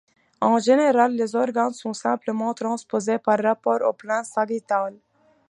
En 0.41 0.57
général, 0.57 1.11
les 1.13 1.35
organes 1.35 1.73
sont 1.73 1.93
simplement 1.93 2.55
transposés 2.55 3.19
par 3.19 3.37
rapport 3.37 3.83
au 3.87 3.93
plan 3.93 4.23
sagittal. 4.23 4.95